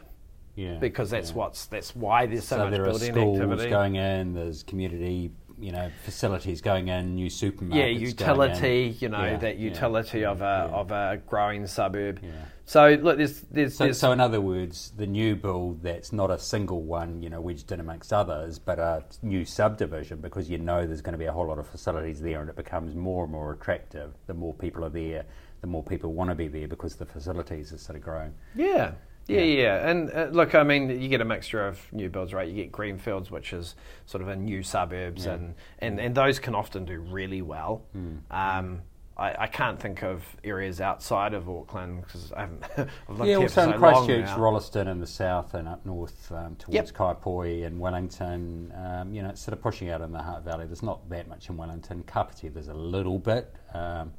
[0.55, 0.75] Yeah.
[0.79, 3.69] because that's what's that's why there's so, so much there are building schools activity.
[3.69, 4.33] going in.
[4.33, 7.15] There's community, you know, facilities going in.
[7.15, 7.75] New supermarkets.
[7.75, 8.95] yeah, utility.
[8.99, 10.75] You know Yeah, that yeah, utility of a yeah.
[10.75, 12.19] of a growing suburb.
[12.21, 12.29] Yeah.
[12.65, 16.29] So look, there's there's, So, there's so in other words, the new build that's not
[16.29, 20.57] a single one, you know, wedged in amongst others, but a new subdivision because you
[20.57, 23.23] know there's going to be a whole lot of facilities there, and it becomes more
[23.23, 24.13] and more attractive.
[24.27, 25.25] The more people are there,
[25.61, 28.33] the more people want to be there because the facilities are sort of growing.
[28.55, 28.91] Yeah.
[29.27, 32.47] Yeah, yeah, and uh, look, I mean, you get a mixture of new builds, right?
[32.47, 35.33] You get greenfields, which is sort of in new suburbs, Yeah.
[35.33, 37.83] and, and, and those can often do really well.
[37.93, 38.15] Hmm.
[38.31, 38.81] Um,
[39.19, 42.63] I, I can't think of areas outside of Auckland because I haven't.
[42.77, 42.87] I've
[43.19, 44.37] lived yeah, here for also so Christchurch.
[44.37, 46.89] Rolleston in the south, and up north um, towards Yep.
[46.91, 48.71] Kaiapoi and Wellington.
[48.75, 50.67] Um, you know, it's sort of pushing out in the Hutt Valley.
[50.67, 52.03] There's not that much in Wellington.
[52.03, 53.53] Kapiti, there's a little bit.
[53.73, 54.13] Um,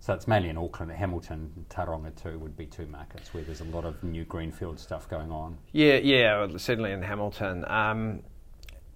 [0.00, 0.92] so it's mainly in Auckland.
[0.92, 5.08] Hamilton, Tauranga too would be two markets where there's a lot of new greenfield stuff
[5.08, 5.58] going on.
[5.72, 7.64] Yeah, yeah, certainly in Hamilton.
[7.66, 8.22] Um,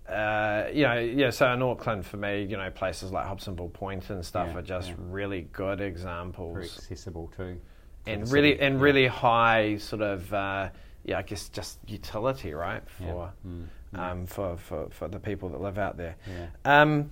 [0.09, 1.31] uh, you know, yeah.
[1.31, 4.62] So in Auckland, for me, you know, places like Hobsonville Point and stuff Yeah, are
[4.62, 4.95] just yeah.
[4.99, 6.55] really good examples.
[6.55, 7.59] Very accessible too.
[8.05, 8.62] to and really city.
[8.62, 8.83] and Yeah.
[8.83, 10.69] really high sort of uh,
[11.05, 12.83] yeah, I guess just utility, right?
[13.01, 13.07] Yeah.
[13.07, 13.67] For Mm,
[13.99, 16.17] um, for, for for the people that live out there.
[16.27, 16.47] Yeah.
[16.83, 17.11] Um,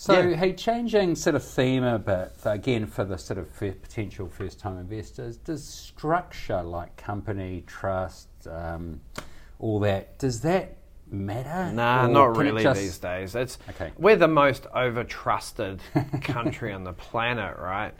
[0.00, 0.36] So, Yeah.
[0.36, 4.78] hey, changing sort of theme a bit, again, for the sort of potential first time
[4.78, 9.00] investors, does structure like company, trust, um,
[9.58, 10.76] all that, does that
[11.10, 11.72] matter?
[11.72, 13.34] Nah, not really just- these days.
[13.34, 13.90] It's Okay.
[13.98, 15.80] we're the most over-trusted
[16.22, 17.92] country on the planet, right?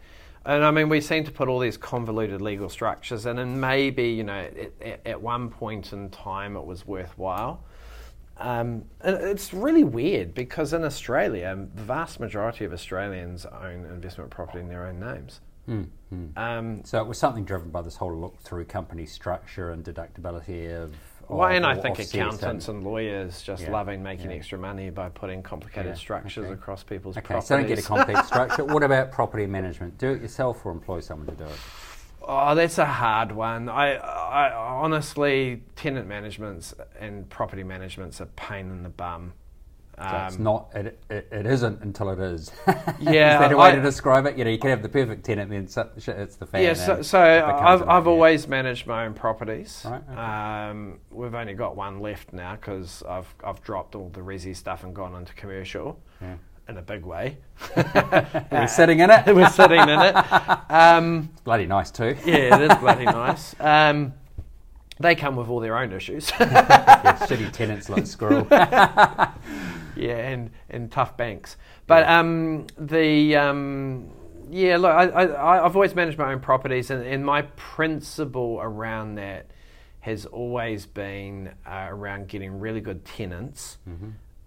[0.47, 4.11] And I mean, we seem to put all these convoluted legal structures in, and maybe
[4.11, 7.65] you know, at, at, at one point in time, it was worthwhile.
[8.39, 14.31] Um, and it's really weird because in Australia, the vast majority of Australians own investment
[14.31, 15.41] property in their own names.
[15.69, 16.39] Mm, mm.
[16.39, 20.71] Um, So it was something driven by this whole look through company structure and deductibility
[20.71, 20.95] of.
[21.29, 24.37] Well, of- and I think accountants and- and lawyers just Yeah, loving making yeah.
[24.39, 26.55] extra money by putting complicated Yeah, structures okay.
[26.55, 27.49] across people's Okay, properties.
[27.49, 28.65] so don't get a complex structure.
[28.65, 29.99] What about property management?
[29.99, 31.59] Do it yourself or employ someone to do it?
[32.31, 33.71] Oh, that's a hard one.
[33.71, 39.33] I, I honestly, tenant managements and property managements a pain in the bum.
[39.97, 40.69] So it's not.
[40.75, 42.53] It, it, it isn't until it is.
[43.01, 44.37] Yeah, is that a way I- to describe it?
[44.37, 46.63] You know, you can have the perfect tenant, then so- it's the fan.
[46.63, 49.83] Yeah, so, so I've, I've always managed my own properties.
[49.85, 50.21] Right, okay.
[50.21, 54.85] Um, we've only got one left now because I've, I've dropped all the resi stuff
[54.85, 56.37] and gone into commercial Yeah.
[56.69, 57.39] In a big way.
[58.53, 59.27] We're sitting in it.
[59.35, 60.15] We're sitting in it.
[60.71, 62.17] Um, Bloody nice too.
[62.27, 63.59] yeah, it is bloody nice.
[63.59, 64.13] Um,
[65.01, 66.31] they come with all their own issues.
[66.39, 68.47] Yeah, shitty tenants like squirrel.
[68.51, 69.37] yeah,
[69.97, 71.57] and, and tough banks.
[71.87, 74.11] But um, the um,
[74.51, 79.15] yeah, look, I, I, I've always managed my own properties, and, and my principle around
[79.15, 79.47] that
[80.01, 83.79] has always been uh, around getting really good tenants,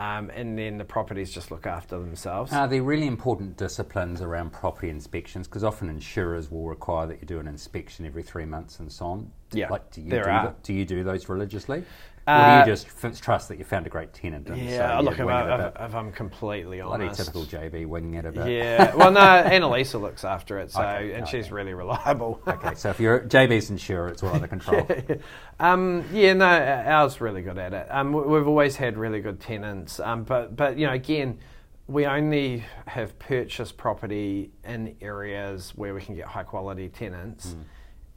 [0.01, 2.51] um, and then the properties just look after themselves.
[2.51, 5.47] Are there really important disciplines around property inspections?
[5.47, 9.05] Because often insurers will require that you do an inspection every three months and so
[9.05, 9.31] on.
[9.51, 10.43] Yeah, like, do you there do, are.
[10.43, 11.83] th- do you do those religiously,
[12.27, 14.47] or Uh, do you just f- trust that you found a great tenant?
[14.49, 17.19] And yeah, so look, if, I, if, if I'm completely Bloody honest.
[17.19, 18.47] typical JB winging it a bit.
[18.47, 21.31] Yeah, well, no, Annalisa looks after it, so Okay, and okay.
[21.31, 22.41] she's really reliable.
[22.47, 24.88] Okay, so if you're JB's insurer, it's all under control.
[25.60, 27.88] um, yeah, no, ours really good at it.
[27.89, 31.39] Um, we- we've always had really good tenants, um, but but you know, again,
[31.88, 37.55] we only have purchased property in areas where we can get high quality tenants,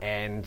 [0.00, 0.46] and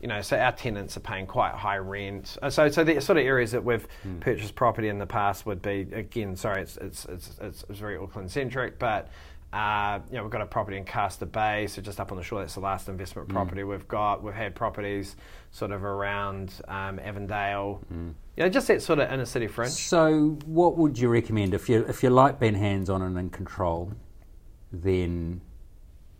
[0.00, 2.36] you know, so our tenants are paying quite high rent.
[2.42, 3.86] Uh, So so the sort of areas that we've
[4.20, 7.96] purchased property in the past would be again, sorry, it's it's it's, it's, it's very
[7.96, 9.08] Auckland centric, but.
[9.52, 12.24] Uh, you know, we've got a property in Castor Bay, so just up on the
[12.24, 12.40] shore.
[12.40, 14.22] That's the last investment property we've got.
[14.22, 15.16] We've had properties
[15.50, 17.80] sort of around um, Avondale.
[17.90, 19.70] You know, just that sort of inner city fringe.
[19.72, 23.30] So, what would you recommend if you if you like being hands on and in
[23.30, 23.92] control?
[24.72, 25.40] Then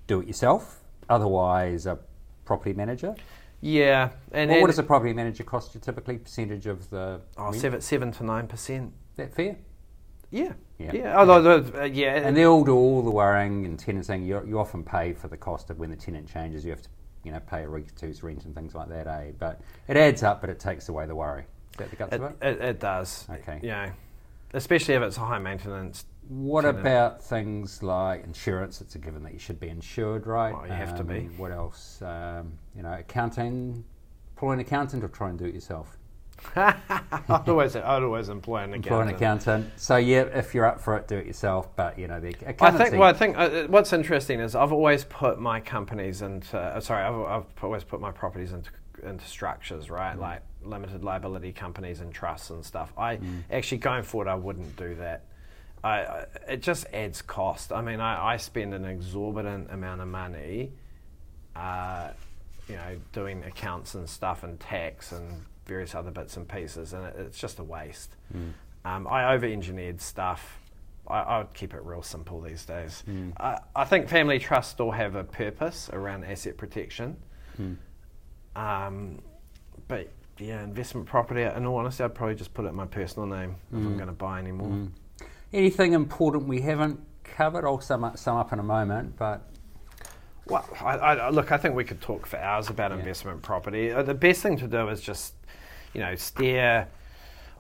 [0.06, 0.80] do it yourself.
[1.10, 1.98] Otherwise, a
[2.46, 3.14] property manager.
[3.66, 6.18] Yeah, and, Well, what does a property manager cost you typically?
[6.18, 7.56] Percentage of the oh, rent?
[7.56, 8.92] seven, seven to nine percent.
[9.16, 9.56] that fair?
[10.30, 10.92] Yeah, Yeah.
[10.94, 11.18] yeah.
[11.18, 14.24] Although, the- uh, yeah, And they all do all the worrying and tenanting.
[14.24, 16.64] You, you often pay for the cost of when the tenant changes.
[16.64, 16.88] You have to,
[17.24, 19.08] you know, pay a week or two's rent and things like that.
[19.08, 19.32] Eh?
[19.36, 21.42] But it adds up, but it takes away the worry.
[21.72, 22.36] Is that the guts it, of it?
[22.46, 23.26] it, it does.
[23.28, 23.58] Okay.
[23.64, 23.90] Yeah.
[24.54, 26.04] especially if it's a high maintenance.
[26.28, 28.80] What about things like insurance?
[28.80, 30.54] It's a given that you should be insured, right?
[30.56, 31.28] Oh, you have to be.
[31.36, 32.02] What else?
[32.02, 33.84] Um, you know, accounting.
[34.32, 35.96] Employ an accountant or try and do it yourself.
[36.56, 38.86] I'd always, I'd always employ an accountant.
[38.86, 39.70] Employ an accountant.
[39.76, 41.74] So yeah, if you're up for it, do it yourself.
[41.76, 42.94] But you know, the I think.
[42.94, 46.58] Well, I think uh, what's interesting is I've always put my companies into.
[46.58, 48.70] Uh, sorry, I've, I've always put my properties into
[49.02, 50.18] into structures, right?
[50.18, 52.92] Like limited liability companies and trusts and stuff.
[52.98, 53.18] I
[53.50, 55.24] actually going forward, I wouldn't do that.
[55.84, 57.72] I, it just adds cost.
[57.72, 60.72] I mean, I, I spend an exorbitant amount of money,
[61.54, 62.10] uh,
[62.68, 67.04] you know, doing accounts and stuff and tax and various other bits and pieces, and
[67.06, 68.16] it, it's just a waste.
[68.84, 70.60] Um, I over-engineered stuff.
[71.08, 73.04] I, I would keep it real simple these days.
[73.36, 77.16] I, I think family trusts still have a purpose around asset protection.
[78.56, 79.20] Um,
[79.88, 81.42] but yeah, investment property.
[81.42, 84.08] In all honesty, I'd probably just put it in my personal name if I'm going
[84.08, 84.68] to buy any more.
[85.52, 87.64] Anything important we haven't covered?
[87.64, 89.16] I'll sum up, sum up in a moment.
[89.16, 89.42] But
[90.46, 92.98] Well, I, I, look, I think we could talk for hours about Yeah.
[92.98, 93.92] investment property.
[93.92, 95.34] Uh, the best thing to do is just,
[95.92, 96.88] you know, steer,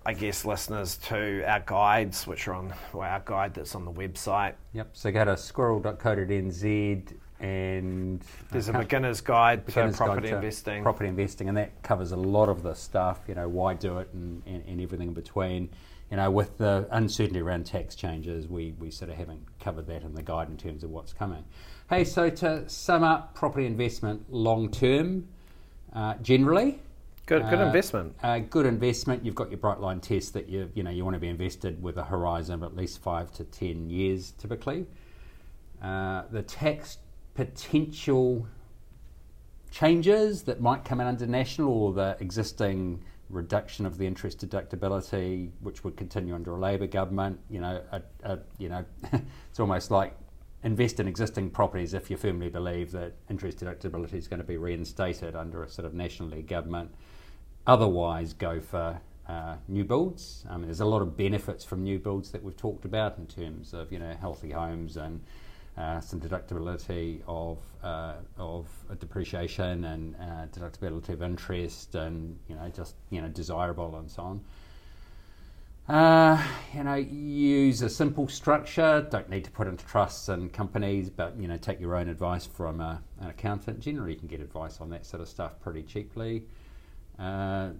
[0.04, 3.92] I guess, listeners to our guides, which are on, well, our guide that's on the
[3.92, 4.54] website.
[4.72, 4.90] yep.
[4.92, 10.36] So go to squirrel.co.nz and There's a can't- beginner's guide to beginner's guide property to
[10.36, 10.82] investing.
[10.82, 13.20] Property investing, and that covers a lot of the stuff.
[13.28, 15.68] You know, why do it, and, and, and everything in between.
[16.10, 20.02] You know, with the uncertainty around tax changes, we, we sort of haven't covered that
[20.02, 21.44] in the guide in terms of what's coming.
[21.90, 25.26] Hey, so to sum up, property investment long term,
[25.92, 26.80] uh, generally.
[27.26, 28.14] good, good uh, investment.
[28.22, 29.24] Uh, good investment.
[29.24, 31.82] You've got your bright line test that you you know you want to be invested
[31.82, 34.86] with a horizon of at least five to ten years, typically.
[35.82, 36.98] Uh, the tax
[37.34, 38.46] potential
[39.70, 45.50] changes that might come in under national or the existing reduction of the interest deductibility,
[45.60, 47.40] which would continue under a Labor government.
[47.50, 48.84] You know, a, a, you know,
[49.50, 50.16] it's almost like
[50.62, 54.56] invest in existing properties if you firmly believe that interest deductibility is going to be
[54.56, 56.92] reinstated under a sort of nationally government.
[57.66, 60.44] Otherwise, go for uh, new builds.
[60.48, 63.26] I mean, there's a lot of benefits from new builds that we've talked about in
[63.26, 65.20] terms of you know healthy homes and
[65.76, 68.66] uh, some deductibility of uh, of
[68.98, 74.22] depreciation and uh, deductibility of interest and you know just you know desirable and so
[74.22, 74.40] on.
[75.88, 76.42] Uh,
[76.74, 79.06] you know, use a simple structure.
[79.08, 82.44] Don't need to put into trusts and companies, but you know, take your own advice
[82.44, 83.78] from a, an accountant.
[83.78, 86.42] Generally, you can get advice on that sort of stuff pretty cheaply.
[87.20, 87.70] Uh,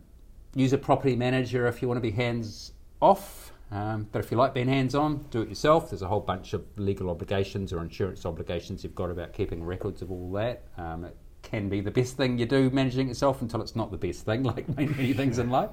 [0.55, 3.53] use a property manager if you want to be hands off.
[3.71, 5.91] Um, but if you like being hands on, do it yourself.
[5.91, 10.03] There's a whole bunch of legal obligations or insurance obligations you've got about keeping records
[10.03, 10.65] of all that.
[10.79, 13.97] Um, it can be the best thing you do managing yourself until it's not the
[13.97, 15.71] best thing, like many, things in life.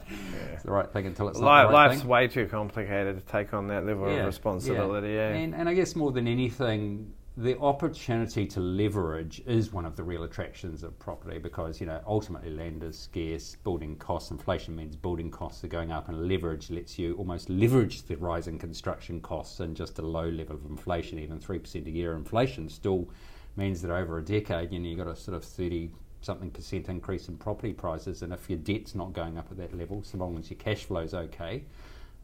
[0.53, 2.09] It's the right thing until it's not the right life's thing.
[2.09, 5.13] way too complicated to take on that level of responsibility.
[5.13, 5.29] Yeah.
[5.29, 10.03] And, and I guess more than anything, the opportunity to leverage is one of the
[10.03, 14.95] real attractions of property because, you know, ultimately land is scarce, building costs, inflation means
[14.95, 19.61] building costs are going up, and leverage lets you almost leverage the rising construction costs
[19.61, 23.09] and just a low level of inflation, even 3% a year inflation still
[23.55, 25.89] means that over a decade, you know, you've got a sort of 30
[26.21, 29.75] something percent increase in property prices, and if your debt's not going up at that
[29.75, 31.63] level, so long as your cash flow's okay,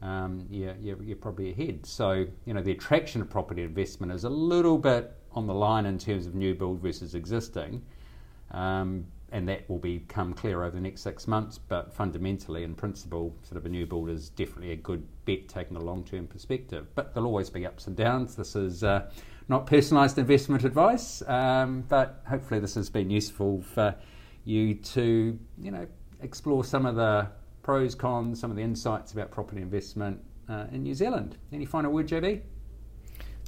[0.02, 1.84] um, yeah, you're, you're probably ahead.
[1.84, 5.86] So, you know, the attraction of property investment is a little bit on the line
[5.86, 7.82] in terms of new build versus existing,
[8.50, 11.58] um, and that will become clear over the next six months.
[11.58, 15.76] But fundamentally, in principle, sort of a new build is definitely a good bet taking
[15.76, 16.86] a long term perspective.
[16.94, 18.34] But there'll always be ups and downs.
[18.34, 19.10] This is uh,
[19.48, 23.94] not personalised investment advice, um, but hopefully, this has been useful for
[24.44, 25.86] you to, you know,
[26.22, 27.28] explore some of the
[27.70, 31.36] pros, cons, some of the insights about property investment uh, in New Zealand.
[31.52, 32.40] Any final word, JB?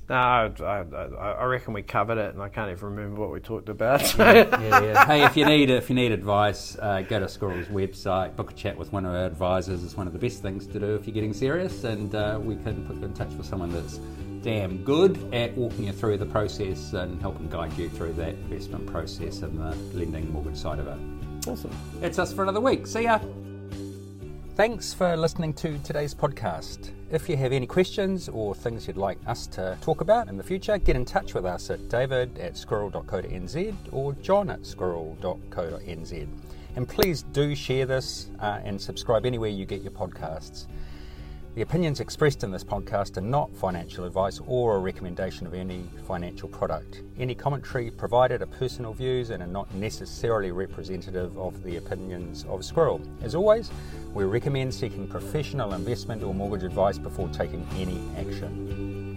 [0.08, 3.40] No, I, I, I reckon we covered it, and I can't even remember what we
[3.40, 4.16] talked about.
[4.16, 5.06] yeah, yeah.
[5.06, 8.54] Hey, if you need if you need advice, uh, go to Squirrel's website, book a
[8.54, 9.82] chat with one of our advisors.
[9.82, 12.54] It's one of the best things to do if you're getting serious, and uh, we
[12.54, 13.98] can put you in touch with someone that's
[14.42, 18.86] damn good at walking you through the process and helping guide you through that investment
[18.86, 21.48] process and the lending mortgage side of it.
[21.48, 21.72] awesome.
[21.98, 22.86] That's us for another week.
[22.86, 23.18] See ya.
[24.54, 26.90] Thanks for listening to today's podcast.
[27.10, 30.42] If you have any questions or things you'd like us to talk about in the
[30.42, 36.28] future, get in touch with us at david at squirrel.co.nz or john at squirrel.co.nz.
[36.76, 40.66] And please do share this uh, and subscribe anywhere you get your podcasts.
[41.54, 45.84] The opinions expressed in this podcast are not financial advice or a recommendation of any
[46.06, 47.02] financial product.
[47.18, 52.64] Any commentary provided are personal views and are not necessarily representative of the opinions of
[52.64, 53.02] Squirrel.
[53.20, 53.70] As always,
[54.14, 59.11] we recommend seeking professional investment or mortgage advice before taking any action.